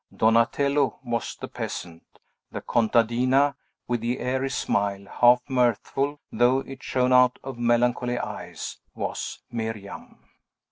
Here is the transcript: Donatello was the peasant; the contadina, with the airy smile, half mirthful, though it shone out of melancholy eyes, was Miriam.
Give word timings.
Donatello 0.11 0.97
was 1.03 1.35
the 1.39 1.47
peasant; 1.47 2.01
the 2.51 2.59
contadina, 2.59 3.53
with 3.87 4.01
the 4.01 4.17
airy 4.17 4.49
smile, 4.49 5.05
half 5.19 5.43
mirthful, 5.47 6.19
though 6.31 6.61
it 6.61 6.81
shone 6.81 7.13
out 7.13 7.37
of 7.43 7.59
melancholy 7.59 8.17
eyes, 8.17 8.79
was 8.95 9.43
Miriam. 9.51 10.17